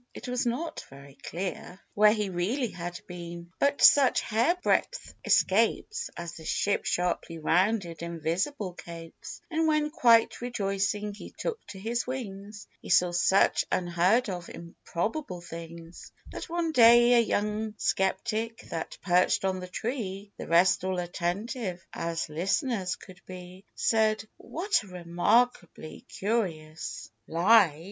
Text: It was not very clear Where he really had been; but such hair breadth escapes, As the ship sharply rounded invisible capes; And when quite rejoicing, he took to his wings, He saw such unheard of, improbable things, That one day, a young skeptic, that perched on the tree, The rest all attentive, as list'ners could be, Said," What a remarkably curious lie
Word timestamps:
It 0.15 0.27
was 0.27 0.47
not 0.47 0.83
very 0.89 1.13
clear 1.13 1.79
Where 1.93 2.11
he 2.11 2.31
really 2.31 2.69
had 2.69 2.99
been; 3.05 3.51
but 3.59 3.83
such 3.83 4.21
hair 4.21 4.57
breadth 4.63 5.13
escapes, 5.23 6.09
As 6.17 6.33
the 6.33 6.43
ship 6.43 6.85
sharply 6.85 7.37
rounded 7.37 8.01
invisible 8.01 8.73
capes; 8.73 9.41
And 9.51 9.67
when 9.67 9.91
quite 9.91 10.41
rejoicing, 10.41 11.13
he 11.13 11.29
took 11.37 11.63
to 11.67 11.77
his 11.79 12.07
wings, 12.07 12.67
He 12.81 12.89
saw 12.89 13.11
such 13.11 13.63
unheard 13.71 14.27
of, 14.27 14.49
improbable 14.49 15.39
things, 15.39 16.11
That 16.31 16.49
one 16.49 16.71
day, 16.71 17.13
a 17.13 17.19
young 17.19 17.75
skeptic, 17.77 18.69
that 18.71 18.97
perched 19.03 19.45
on 19.45 19.59
the 19.59 19.67
tree, 19.67 20.31
The 20.35 20.47
rest 20.47 20.83
all 20.83 20.97
attentive, 20.97 21.85
as 21.93 22.27
list'ners 22.27 22.95
could 22.95 23.21
be, 23.27 23.65
Said," 23.75 24.27
What 24.37 24.81
a 24.81 24.87
remarkably 24.87 26.07
curious 26.09 27.11
lie 27.27 27.79